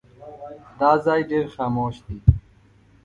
دا 0.79 0.91
ځای 1.05 1.21
ډېر 1.29 1.45
خاموش 1.55 1.95
دی. 2.05 2.17